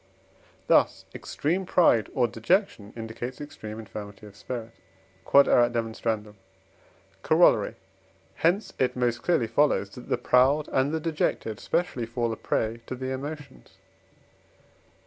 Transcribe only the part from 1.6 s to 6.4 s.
pride or dejection indicates extreme infirmity of spirit. Q.E.D.